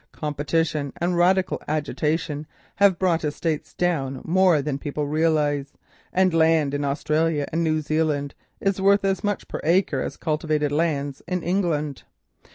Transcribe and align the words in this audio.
Competition 0.13 0.91
and 0.99 1.15
Radical 1.15 1.61
agitation 1.67 2.47
have 2.77 2.97
brought 2.97 3.23
estates 3.23 3.75
down 3.75 4.23
more 4.25 4.59
than 4.59 4.79
people 4.79 5.05
realise, 5.05 5.73
and 6.11 6.33
land 6.33 6.73
in 6.73 6.83
Australia 6.83 7.45
and 7.51 7.63
New 7.63 7.81
Zealand 7.81 8.33
is 8.59 8.79
now 8.79 8.85
worth 8.85 9.05
almost 9.05 9.19
as 9.19 9.23
much 9.23 9.47
per 9.47 9.61
acre 9.63 10.01
as 10.01 10.17
cultivated 10.17 10.71
lands 10.71 11.21
in 11.27 11.43
England. 11.43 12.01